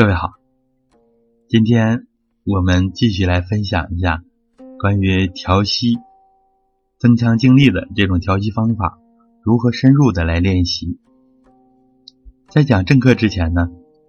[0.00, 0.32] 各位好，
[1.46, 2.06] 今天
[2.44, 4.24] 我们继续来分享一下
[4.78, 5.98] 关于调息、
[6.96, 8.98] 增强精力的这种调息方法，
[9.42, 10.98] 如何深入的来练习。
[12.48, 13.68] 在讲正课之前呢，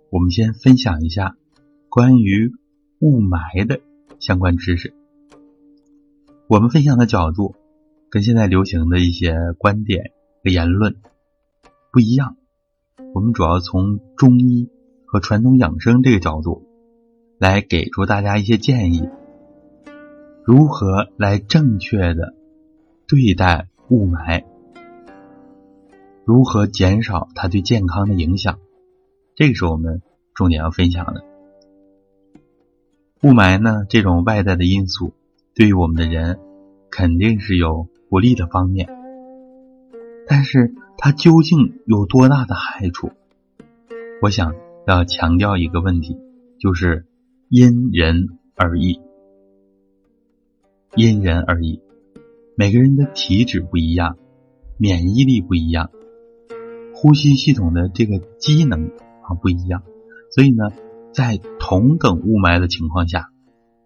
[0.10, 1.36] 我们先分享一下
[1.90, 2.54] 关于
[3.02, 3.82] 雾霾的
[4.18, 4.94] 相关知识。
[6.48, 7.54] 我们分享的角度
[8.10, 10.96] 跟现在流行的一些观点和言论
[11.92, 12.38] 不一样，
[13.14, 14.70] 我们主要从中医。
[15.12, 16.64] 和传统养生这个角度，
[17.38, 19.10] 来给出大家一些建议，
[20.46, 22.34] 如何来正确的
[23.10, 24.46] 对待雾霾，
[26.24, 28.60] 如何减少它对健康的影响，
[29.36, 30.02] 这个是我们
[30.34, 31.26] 重点要分享的。
[33.22, 35.14] 雾霾呢，这种外在的因素
[35.54, 36.40] 对于我们的人
[36.90, 38.88] 肯定是有不利的方面，
[40.26, 43.12] 但是它究竟有多大的害处？
[44.22, 44.56] 我想。
[44.88, 46.18] 要强调一个问题，
[46.60, 47.06] 就是
[47.50, 49.00] 因人而异，
[50.96, 51.82] 因人而异。
[52.56, 54.18] 每个人的体质不一样，
[54.78, 55.92] 免疫力不一样，
[56.94, 58.88] 呼吸系统的这个机能
[59.22, 59.84] 啊不一样，
[60.32, 60.66] 所以呢，
[61.14, 63.30] 在同等雾霾的情况下，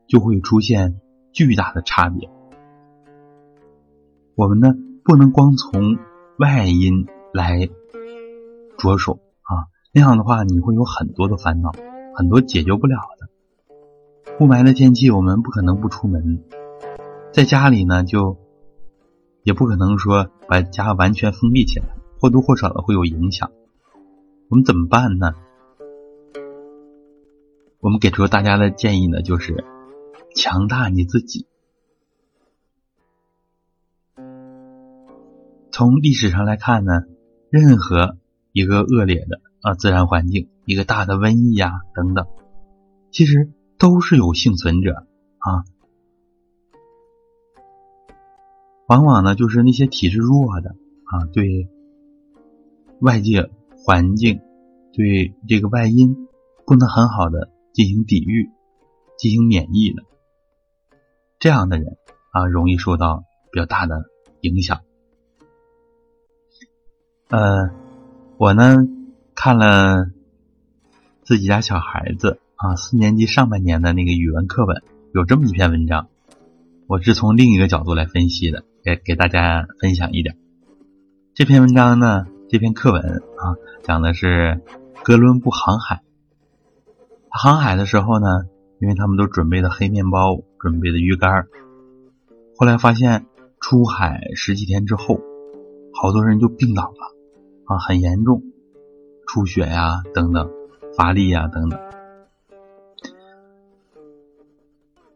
[0.08, 1.00] 就会出现
[1.32, 2.30] 巨大的差别。
[4.36, 4.70] 我们呢，
[5.04, 5.98] 不能光从
[6.38, 7.70] 外因来
[8.78, 9.20] 着手。
[9.98, 11.72] 那样的话，你会有很多的烦恼，
[12.16, 13.30] 很多解决不了的。
[14.42, 16.44] 雾霾的天气，我们不可能不出门，
[17.32, 18.38] 在家里呢，就
[19.44, 21.86] 也不可能说把家完全封闭起来，
[22.20, 23.54] 或多或少的会有影响。
[24.50, 25.32] 我们怎么办呢？
[27.80, 29.64] 我们给出大家的建议呢，就是
[30.36, 31.48] 强大你自己。
[35.72, 37.04] 从历史上来看呢，
[37.50, 38.18] 任何
[38.52, 39.40] 一个恶劣的。
[39.66, 42.28] 啊，自然环境一个大的瘟疫呀，等等，
[43.10, 45.08] 其实都是有幸存者
[45.40, 45.66] 啊。
[48.88, 50.76] 往往呢，就是那些体质弱的
[51.06, 51.68] 啊，对
[53.02, 54.40] 外界环境、
[54.94, 56.28] 对这个外因
[56.68, 58.52] 不能很好的进行抵御、
[59.18, 60.04] 进行免疫的
[61.40, 61.98] 这样的人
[62.34, 64.04] 啊，容易受到比较大的
[64.42, 64.82] 影响。
[67.30, 67.72] 呃，
[68.38, 68.88] 我呢。
[69.46, 70.08] 看了
[71.22, 74.82] 自己家小孩子啊四年级上半年的那个语文课本，
[75.14, 76.08] 有这么一篇文章，
[76.88, 80.36] 我是从另一个角度来分析的，给给大家分享一点。
[81.36, 83.54] 这篇文章呢，这篇课文啊，
[83.84, 84.64] 讲的是
[85.04, 86.02] 哥伦布航海。
[87.30, 88.26] 航海的时候呢，
[88.82, 91.46] 因为他们都准备的黑面包，准备的鱼竿，
[92.58, 93.28] 后来发现
[93.60, 95.20] 出海十几天之后，
[95.94, 97.14] 好多人就病倒了
[97.66, 98.42] 啊，很严重。
[99.28, 100.50] 出血呀，等等，
[100.98, 101.80] 乏力呀，等等，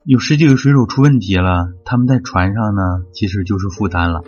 [0.04, 1.74] 有十几个水手出问题了。
[1.86, 2.82] 他们在船上呢，
[3.14, 4.24] 其实就是负担了，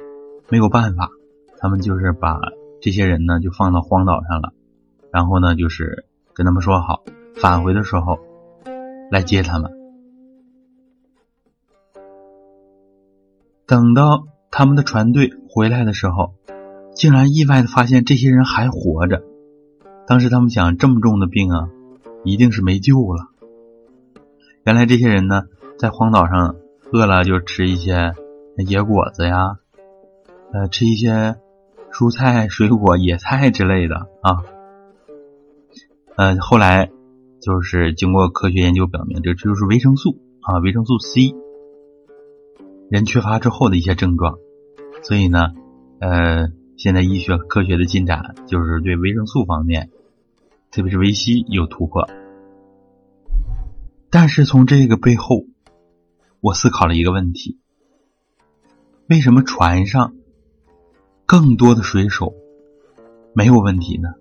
[0.49, 1.09] 没有办法，
[1.57, 2.39] 他们就是把
[2.81, 4.53] 这些人呢就放到荒岛上了，
[5.11, 7.03] 然后呢就是跟他们说好，
[7.35, 8.19] 返回的时候
[9.11, 9.71] 来接他们。
[13.65, 16.33] 等到他们的船队回来的时候，
[16.93, 19.23] 竟然意外的发现这些人还活着。
[20.07, 21.69] 当时他们想，这么重的病啊，
[22.23, 23.29] 一定是没救了。
[24.65, 25.43] 原来这些人呢，
[25.77, 26.55] 在荒岛上
[26.91, 28.13] 饿了就吃一些
[28.57, 29.57] 野果子呀，
[30.53, 31.35] 呃，吃一些
[31.91, 34.43] 蔬菜、水果、野菜之类的啊。
[36.17, 36.91] 呃，后来
[37.41, 41.33] 就是经过科学研究表明，这就是维生素啊，维生素 C。
[42.89, 44.37] 人缺乏之后的一些症状，
[45.03, 45.39] 所以呢，
[45.99, 46.49] 呃，
[46.81, 49.91] 现在医学科学的进展就是对维生素方面。
[50.71, 52.09] 特别是维 C 有突破，
[54.09, 55.45] 但是从这个背后，
[56.39, 57.59] 我思考了一个问题：
[59.07, 60.15] 为什么船上
[61.27, 62.33] 更多的水手
[63.35, 64.15] 没有问题呢？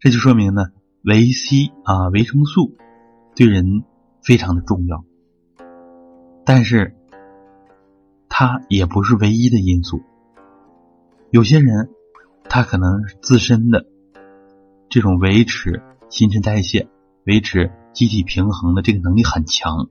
[0.00, 0.68] 这就说明呢，
[1.02, 2.74] 维 C 啊，维生素
[3.36, 3.84] 对人
[4.22, 5.04] 非常的重要，
[6.46, 6.96] 但是
[8.30, 10.00] 它也不是唯一的因素。
[11.30, 11.90] 有些人
[12.44, 13.86] 他可能自身的。
[14.90, 16.88] 这种维持新陈代谢、
[17.26, 19.90] 维持机体平衡的这个能力很强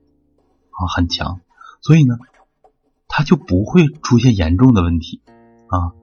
[0.70, 1.40] 啊，很强，
[1.80, 2.16] 所以呢，
[3.06, 5.22] 他就不会出现严重的问题
[5.68, 5.94] 啊。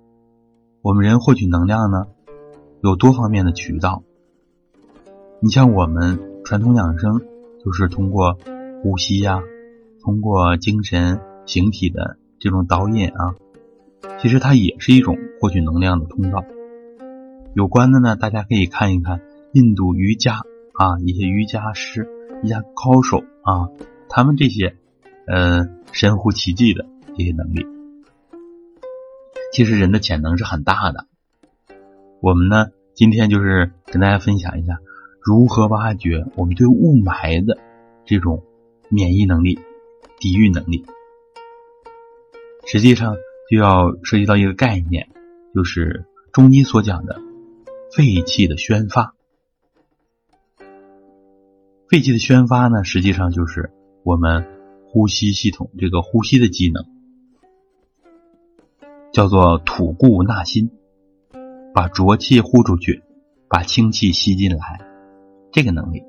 [0.82, 2.06] 我们人获取能量呢，
[2.82, 4.04] 有多方面的渠道。
[5.42, 7.20] 你像我们传统养生，
[7.62, 8.38] 就是通过
[8.82, 9.42] 呼吸呀，
[10.02, 13.36] 通过精神形体的这种导引啊，
[14.20, 16.44] 其实它也是一种获取能量的通道。
[17.54, 19.22] 有关的呢，大家可以看一看
[19.54, 20.42] 印度瑜伽
[20.74, 22.10] 啊，一些瑜伽师、
[22.44, 23.70] 瑜伽高手啊，
[24.10, 24.76] 他们这些
[25.26, 26.86] 呃神乎其技的
[27.18, 27.66] 这些能力。
[29.54, 31.06] 其实人的潜能是很大的。
[32.20, 34.80] 我们呢，今天就是跟大家分享一下
[35.22, 37.58] 如何挖掘我们对雾霾的
[38.06, 38.44] 这种
[38.90, 39.60] 免疫能力、
[40.20, 40.86] 抵御能力。
[42.66, 43.16] 实际上
[43.50, 45.10] 就要涉及到一个概念，
[45.54, 47.22] 就是中医所讲的
[47.96, 49.14] 肺气的宣发。
[51.88, 53.72] 肺气的宣发呢，实际上就是
[54.04, 54.46] 我们
[54.88, 56.84] 呼吸系统这个呼吸的机能，
[59.14, 60.72] 叫做吐故纳新，
[61.74, 63.04] 把浊气呼出去，
[63.48, 64.82] 把清气吸进来，
[65.52, 66.04] 这个能力。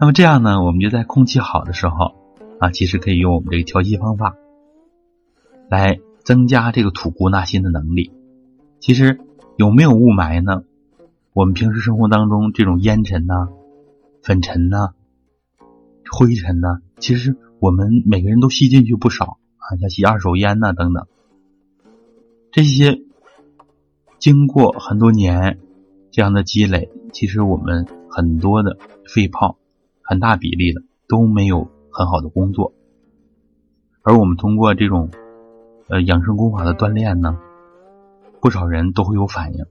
[0.00, 2.16] 那么这样呢，我们就在空气好的时候
[2.58, 4.34] 啊，其实可以用我们这个调息方法。
[5.70, 8.12] 来增加这个吐故纳新的能力。
[8.80, 9.20] 其实
[9.56, 10.64] 有没有雾霾呢？
[11.32, 13.48] 我们平时生活当中这种烟尘呐、
[14.20, 14.94] 粉尘呐、
[16.10, 21.06] 灰尘呐，其实我们每个人都吸进去不少啊，像吸二手烟呐等等。
[22.50, 23.00] 这些
[24.18, 25.60] 经过很多年
[26.10, 28.76] 这样的积累，其实我们很多的
[29.06, 29.56] 肺泡，
[30.02, 32.74] 很大比例的都没有很好的工作，
[34.02, 35.10] 而我们通过这种。
[35.90, 37.36] 呃，养生功法的锻炼呢，
[38.40, 39.64] 不少人都会有反应。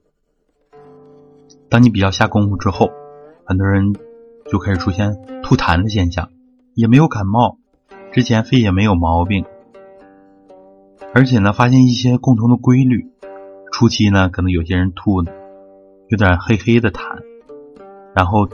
[1.70, 2.90] 当你比较下功夫之后，
[3.46, 3.94] 很多人
[4.50, 6.28] 就开始出现吐痰的现象，
[6.74, 7.56] 也没有感冒，
[8.12, 9.46] 之前肺也没有毛病，
[11.14, 13.10] 而且呢，发现一些共同的规律。
[13.72, 15.22] 初期呢，可能有些人吐
[16.08, 17.22] 有点黑黑的痰，
[18.14, 18.46] 然后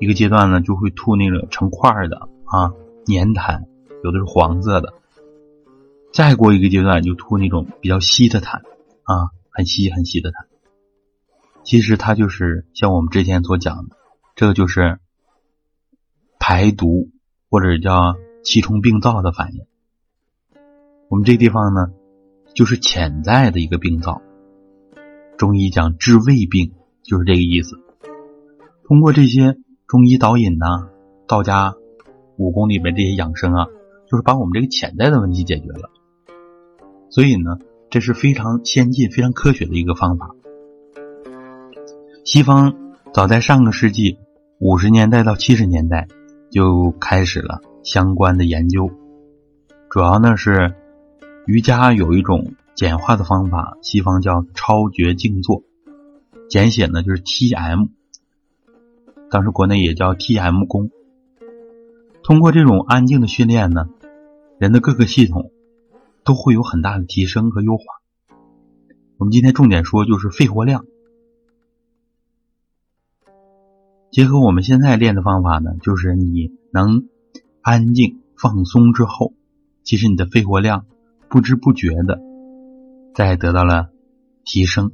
[0.00, 2.74] 一个阶段呢，就会吐那个成块的啊
[3.06, 3.62] 粘痰，
[4.02, 4.92] 有的是黄色的。
[6.14, 8.58] 再过一个阶段，就吐那种比较稀的痰，
[9.02, 10.46] 啊，很稀很稀的痰。
[11.64, 13.96] 其实它就是像我们之前所讲的，
[14.36, 15.00] 这个就是
[16.38, 17.10] 排毒
[17.50, 18.14] 或者叫
[18.44, 19.66] 气冲病灶的反应。
[21.08, 21.92] 我们这地方呢，
[22.54, 24.22] 就是潜在的一个病灶。
[25.36, 27.76] 中医讲治胃病，就是这个意思。
[28.84, 29.56] 通过这些
[29.88, 30.90] 中医导引呐，
[31.26, 31.74] 道家
[32.36, 33.66] 武功里面这些养生啊，
[34.08, 35.90] 就是把我们这个潜在的问题解决了。
[37.14, 37.58] 所以呢，
[37.90, 40.34] 这是非常先进、非常科学的一个方法。
[42.24, 42.74] 西方
[43.12, 44.18] 早在上个世纪
[44.58, 46.08] 五十年代到七十年代
[46.50, 48.90] 就开始了相关的研究，
[49.90, 50.74] 主要呢是
[51.46, 55.62] 瑜伽有一种简化的方法，西方叫超绝静坐，
[56.50, 57.90] 简写呢就是 T.M。
[59.30, 60.90] 当时国内也叫 T.M 功。
[62.24, 63.86] 通过这种安静的训练呢，
[64.58, 65.52] 人的各个系统。
[66.24, 67.84] 都会有很大的提升和优化。
[69.18, 70.84] 我们今天重点说就是肺活量，
[74.10, 77.08] 结合我们现在练的方法呢，就是你能
[77.60, 79.34] 安静放松之后，
[79.82, 80.86] 其实你的肺活量
[81.28, 82.20] 不知不觉的
[83.14, 83.90] 在得到了
[84.44, 84.92] 提升。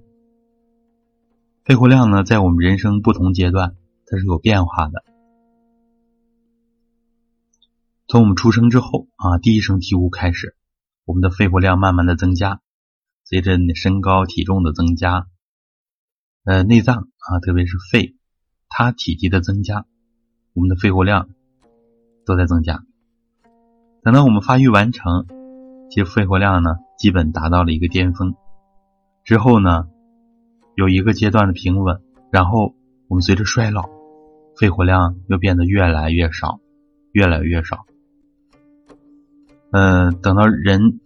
[1.65, 5.05] 肺活量呢，在我们人生不同阶段它是有变化的。
[8.09, 10.56] 从我们出生之后啊，第一声啼呼开始。
[11.05, 12.61] 我们的肺活量慢慢的增加，
[13.25, 15.26] 随着你身高体重的增加，
[16.45, 18.16] 呃，内脏啊，特别是肺，
[18.69, 19.87] 它体积的增加，
[20.52, 21.28] 我们的肺活量
[22.25, 22.85] 都在增加。
[24.02, 25.26] 等到我们发育完成，
[25.90, 28.35] 其实肺活量呢，基本达到了一个巅峰。
[29.25, 29.88] 之后呢，
[30.75, 32.75] 有一个阶段的平稳，然后
[33.09, 33.88] 我们随着衰老，
[34.57, 36.61] 肺活量又变得越来越少，
[37.12, 37.85] 越来越少。
[39.73, 41.00] 嗯，等到人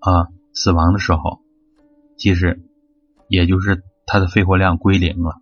[0.00, 1.38] 啊死亡的时候，
[2.16, 2.60] 其实
[3.28, 5.40] 也就是他的肺活量归零了，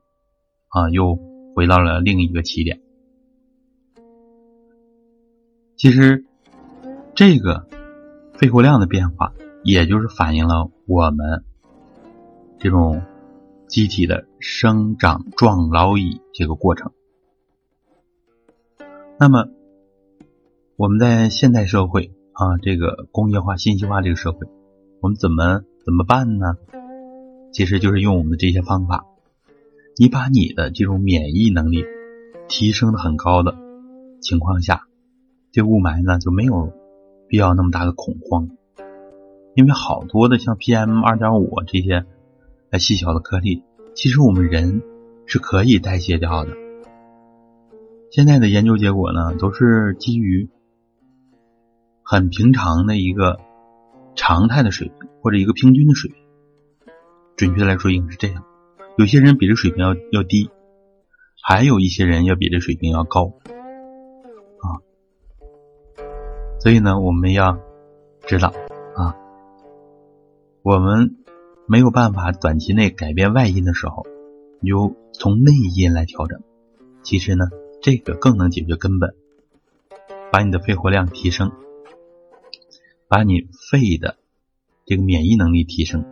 [0.69, 1.19] 啊，又
[1.55, 2.83] 回到了另一个起点。
[5.77, 6.27] 其实
[7.15, 7.67] 这个
[8.35, 9.33] 肺活量的变化，
[9.65, 11.45] 也就是反映了我们
[12.59, 13.03] 这种
[13.69, 16.93] 机体的生长壮老已这个过程。
[19.19, 19.49] 那么
[20.77, 22.13] 我们在现代社会。
[22.37, 24.47] 啊，这个工业化、信息化这个社会，
[25.01, 26.59] 我们怎么怎么办呢？
[27.51, 29.07] 其实就是用我们的这些方法。
[29.97, 31.83] 你把你的这种免疫能力
[32.47, 33.57] 提升的很高的
[34.21, 34.83] 情况下，
[35.51, 36.75] 对雾霾呢就没有
[37.27, 38.51] 必要那么大的恐慌，
[39.55, 42.05] 因为好多的像 PM 二点五这些
[42.79, 43.63] 细小的颗粒，
[43.95, 44.83] 其实我们人
[45.25, 46.53] 是可以代谢掉的。
[48.11, 50.51] 现在的研究结果呢，都是基于。
[52.09, 53.41] 很平常的一个
[54.15, 56.23] 常态的水平，或者一个平均的水平，
[57.37, 58.45] 准确来说应该是这样。
[58.97, 60.49] 有些人比这水平要要低，
[61.43, 63.33] 还有一些人要比这水平要高
[64.61, 64.79] 啊。
[66.61, 67.59] 所以呢，我们要
[68.25, 68.53] 知道
[68.95, 69.17] 啊，
[70.63, 71.17] 我们
[71.67, 74.07] 没有办法短期内改变外因的时候，
[74.61, 76.41] 你就从内因来调整。
[77.03, 77.47] 其实呢，
[77.83, 79.13] 这个更能解决根本，
[80.31, 81.51] 把你的肺活量提升，
[83.09, 84.19] 把你肺的
[84.85, 86.05] 这个免疫能力提升。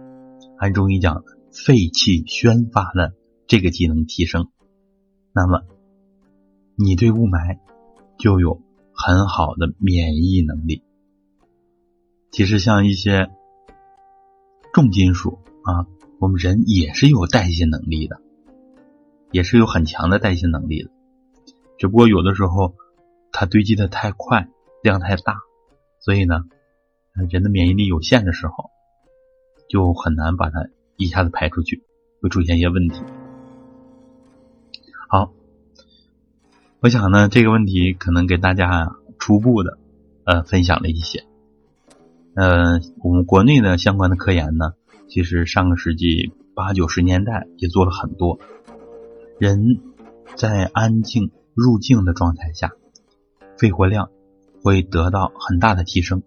[0.59, 3.15] 按中医讲，肺气宣发的
[3.47, 4.49] 这个机能提升，
[5.33, 5.63] 那么
[6.77, 7.59] 你对雾霾
[8.19, 8.61] 就有
[8.93, 10.83] 很好的免疫能力。
[12.31, 13.31] 其实像一些
[14.73, 15.87] 重金属啊，
[16.19, 18.21] 我们人也是有代谢能力的。
[19.33, 20.91] 也是有很强的代谢能力的，
[21.77, 22.77] 只不过有的时候
[23.33, 24.49] 它堆积的太快，
[24.81, 25.39] 量太大，
[25.99, 26.45] 所以呢，
[27.15, 28.71] 人的免疫力有限的时候，
[29.69, 31.85] 就很难把它一下子排出去，
[32.21, 33.03] 会出现一些问题。
[35.09, 35.33] 好，
[36.81, 39.79] 我想呢，这个问题可能给大家初步的
[40.25, 41.25] 呃分享了一些。
[42.35, 44.75] 呃，我们国内的相关的科研呢，
[45.09, 48.41] 其实上个世纪八九十年代也做了很多。
[49.39, 49.81] 人
[50.35, 52.73] 在安静入静的状态下，
[53.57, 54.11] 肺活量
[54.65, 56.25] 会得到很大的提升。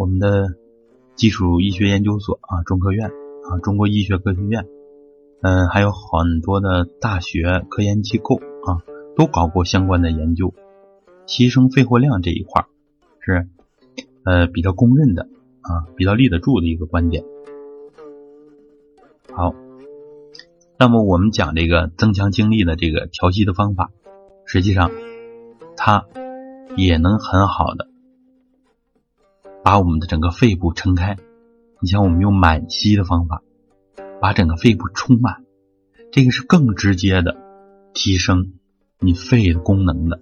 [0.00, 0.54] 我们的
[1.14, 4.66] 基础医学研究所啊，中科院啊，中国医学科学院，
[5.42, 8.80] 嗯，还有很多的大学科研机构啊，
[9.14, 10.54] 都搞过相关的研究。
[11.26, 12.64] 提升肺活量这一块
[13.20, 13.46] 是
[14.24, 15.28] 呃比较公认的
[15.60, 17.22] 啊，比较立得住的一个观点。
[19.34, 19.54] 好。
[20.78, 23.90] 那么我们讲这个增强精力的这个调息的方法，
[24.46, 24.90] 实际上
[25.76, 26.06] 它
[26.74, 27.89] 也能很好的
[29.62, 31.16] 把我们的整个肺部撑开。
[31.80, 33.42] 你像我们用满吸的方法，
[34.20, 35.44] 把整个肺部充满，
[36.12, 37.36] 这个是更直接的
[37.94, 38.52] 提升
[38.98, 40.20] 你肺的功能的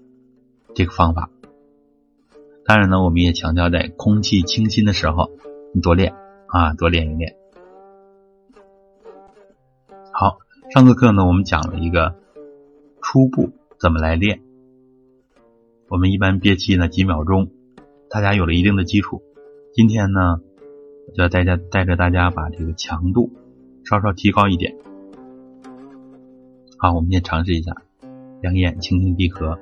[0.74, 1.30] 这个方法。
[2.64, 5.30] 当然呢，我们也强调在空气清新的时候，
[5.74, 6.14] 你多练
[6.48, 7.36] 啊，多练一练。
[10.12, 10.38] 好。
[10.70, 12.14] 上次课呢，我们讲了一个
[13.00, 14.42] 初步怎么来练。
[15.88, 17.50] 我们一般憋气呢几秒钟，
[18.10, 19.22] 大家有了一定的基础。
[19.78, 20.40] 今天呢，
[21.14, 23.30] 就要带家带着大家把这个强度
[23.84, 24.76] 稍稍提高一点。
[26.78, 27.80] 好，我们先尝试一下，
[28.42, 29.60] 两眼轻轻闭合，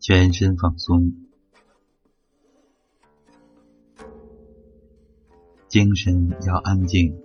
[0.00, 1.12] 全身放松，
[5.68, 7.16] 精神要安静。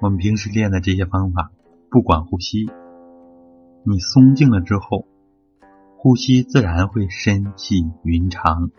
[0.00, 1.50] 我们平时练的这些方法，
[1.90, 2.70] 不管呼吸，
[3.88, 5.06] 你松静了之后，
[5.96, 8.72] 呼吸自然会深细匀长。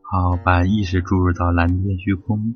[0.00, 2.54] 好，把意识注入到蓝天虚空，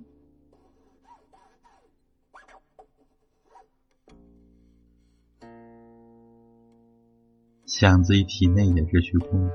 [7.67, 9.51] 想自己体内也是虚空。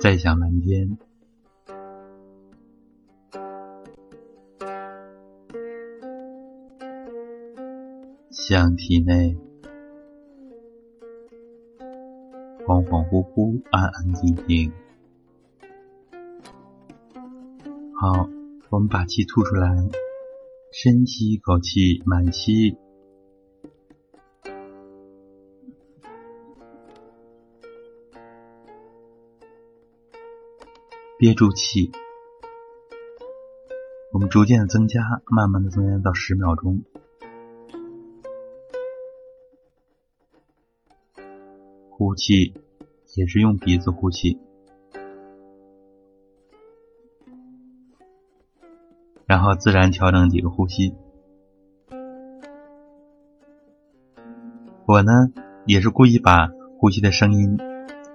[0.00, 0.98] 再想蓝天，
[8.44, 9.36] 想体内
[12.66, 14.72] 恍恍惚惚、安安静静。
[17.94, 18.28] 好，
[18.68, 19.88] 我们把气吐出来，
[20.72, 22.76] 深吸一口气，满吸。
[31.16, 31.92] 憋住气，
[34.10, 36.82] 我们逐渐的增加，慢慢的增加到十秒钟。
[42.02, 42.52] 呼气
[43.14, 44.40] 也是用鼻子呼气，
[49.24, 50.96] 然后自然调整几个呼吸。
[54.84, 55.12] 我呢
[55.64, 57.56] 也是故意把呼吸的声音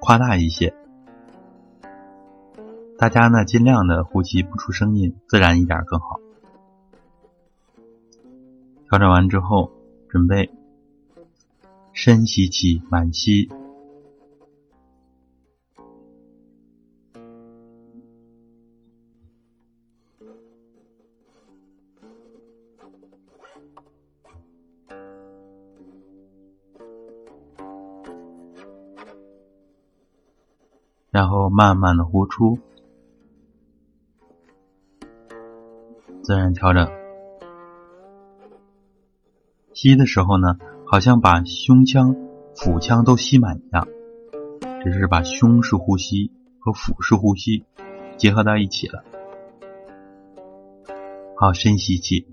[0.02, 0.76] 夸大一些。
[2.98, 6.20] 大家呢，尽量的呼吸不出声音，自然一点更好。
[8.90, 9.72] 调整完之后，
[10.10, 10.52] 准备
[11.94, 13.50] 深吸气，满吸，
[31.58, 32.60] 慢慢的呼出。
[36.22, 36.88] 自然调整，
[39.74, 42.16] 吸的时候呢，好像把胸腔、
[42.56, 43.88] 腹腔都吸满一样。
[44.84, 47.66] 只是把胸式呼吸和腹式呼吸
[48.18, 49.04] 结合到一起了。
[51.38, 52.28] 好，深吸气。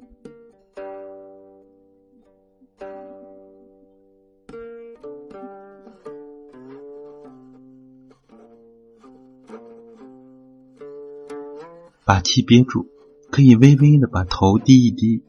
[12.05, 12.87] 把气憋住，
[13.31, 15.23] 可以微微的把头低一低，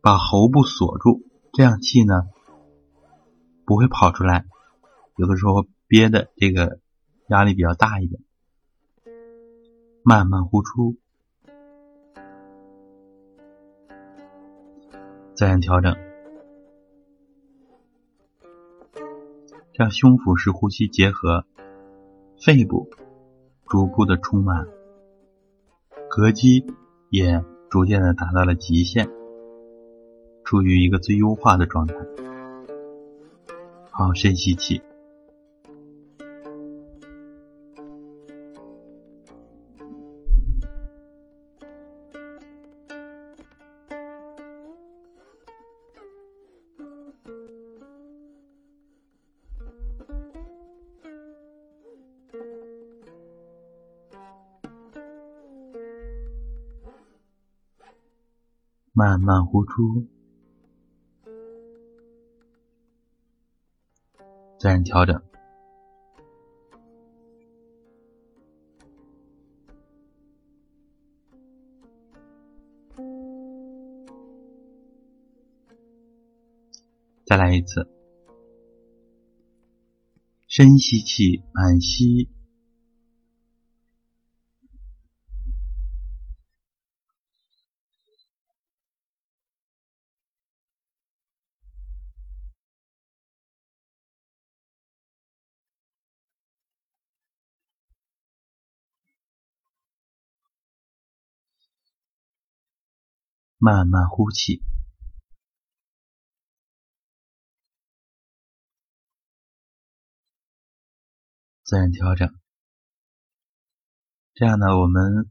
[0.00, 1.22] 把喉部锁住，
[1.52, 2.28] 这样气呢
[3.64, 4.44] 不会跑出来。
[5.16, 6.78] 有的时候憋的这个
[7.28, 8.22] 压力比较大一点，
[10.02, 10.96] 慢慢呼出，
[15.34, 15.96] 自然调整，
[19.72, 21.44] 让胸腹式呼吸结合，
[22.40, 22.90] 肺部
[23.66, 24.75] 逐步的充满。
[26.16, 26.64] 膈肌
[27.10, 29.06] 也逐渐的达到了极限，
[30.44, 31.94] 处于一个最优化的状态。
[33.90, 34.80] 好，深吸气。
[58.98, 60.06] 慢慢呼出，
[64.58, 65.22] 自然调整。
[77.26, 77.86] 再来一次，
[80.48, 82.30] 深吸气，满吸。
[103.66, 104.62] 慢慢呼气，
[111.64, 112.32] 自然调整。
[114.34, 115.28] 这样呢，我们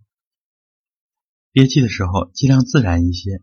[1.53, 3.41] 憋气的时候尽量自然一些，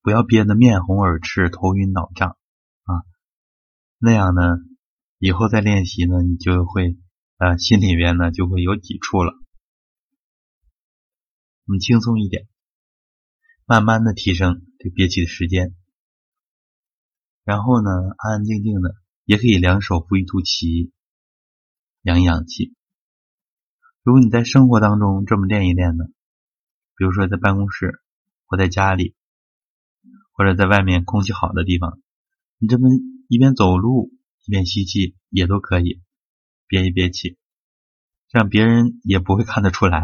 [0.00, 2.30] 不要憋得面红耳赤、头晕脑胀
[2.82, 3.06] 啊。
[3.98, 4.42] 那样呢，
[5.18, 6.98] 以后再练习呢，你就会
[7.36, 9.32] 呃心里边呢就会有抵触了。
[11.66, 12.48] 我们轻松一点。
[13.64, 15.74] 慢慢的提升这憋气的时间，
[17.44, 20.90] 然后呢，安安静静的，也可以两手扶一肚脐，
[22.02, 22.74] 养一养气。
[24.02, 26.04] 如果你在生活当中这么练一练呢，
[26.96, 28.02] 比如说在办公室，
[28.46, 29.14] 或在家里，
[30.32, 32.00] 或者在外面空气好的地方，
[32.58, 32.88] 你这么
[33.28, 34.10] 一边走路
[34.44, 36.02] 一边吸气也都可以，
[36.66, 37.38] 憋一憋气，
[38.28, 39.98] 这样别人也不会看得出来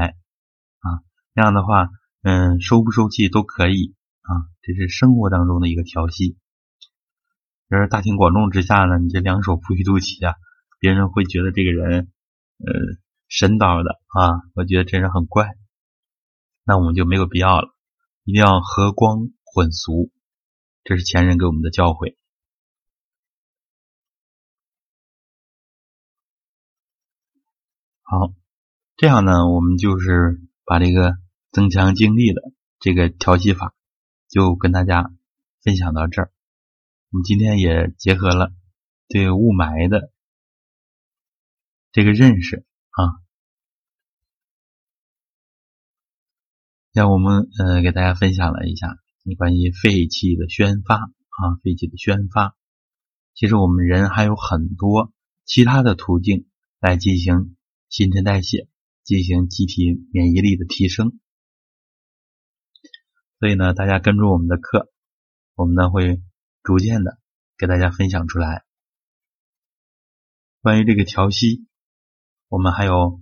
[0.79, 1.03] 啊。
[1.35, 1.91] 这样的话。
[2.21, 6.37] 嗯，收不收气都可以啊，这是生活当中的一个调戏。
[7.69, 10.35] 要是大庭广众之下呢，你这两手扶一肚脐啊，
[10.81, 12.13] 别人会觉得这个人
[12.59, 12.73] 呃
[13.29, 15.57] 神叨的啊，我觉得这人很怪。
[16.65, 17.69] 那我们就没有必要了，
[18.25, 20.11] 一定要和光混俗，
[20.83, 22.17] 这是前人给我们的教诲。
[28.03, 28.35] 好，
[28.97, 31.17] 这样呢，我们就是把这个。
[31.51, 32.43] 增强精力的
[32.79, 33.75] 这个调息法，
[34.29, 35.13] 就跟大家
[35.63, 36.33] 分享到这儿。
[37.11, 38.53] 我们今天也结合了
[39.09, 40.13] 对雾霾的
[41.91, 43.25] 这个认识啊，
[46.93, 52.55] 让我们呃给大家分享了一下你关于肺气的宣发啊，肺气的宣发。
[53.35, 55.13] 其实我们人还有很多
[55.45, 56.47] 其他的途径
[56.79, 57.57] 来进行
[57.89, 58.69] 新陈代谢，
[59.03, 61.19] 进行机体免疫力的提升。
[63.41, 64.91] 所以呢，大家跟住我们的课，
[65.55, 66.21] 我们呢会
[66.63, 67.19] 逐渐的
[67.57, 68.65] 给大家分享出来。
[70.61, 71.67] 关于这个调息，
[72.49, 73.21] 我们还有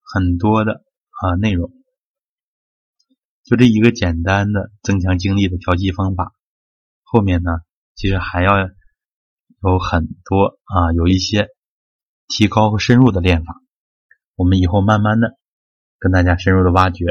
[0.00, 1.72] 很多的啊内容。
[3.42, 6.32] 就这一个简单的增强精力的调息方法，
[7.02, 7.50] 后面呢
[7.94, 11.48] 其实还要有很多啊有一些
[12.28, 13.60] 提高和深入的练法，
[14.34, 15.36] 我们以后慢慢的
[15.98, 17.04] 跟大家深入的挖掘。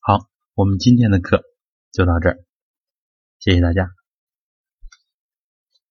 [0.00, 1.44] 好，我们今天的课
[1.92, 2.42] 就到这儿，
[3.38, 3.97] 谢谢大家。